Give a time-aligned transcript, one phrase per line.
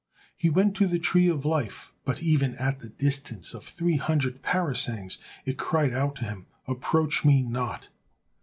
[0.35, 4.41] He went to the tree of life, but even at the distance of three hundred
[4.41, 7.89] parasangs, it cried out to him: "Approach me not."